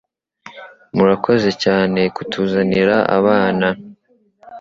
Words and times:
Murakoze 0.95 1.49
Cyane 1.63 2.01
kutuzanira 2.15 2.95
abana 3.17 3.67